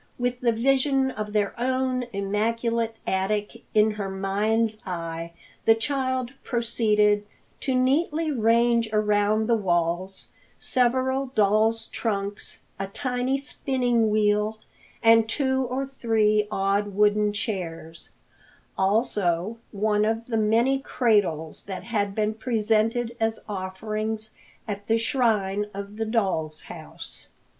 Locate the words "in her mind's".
3.75-4.81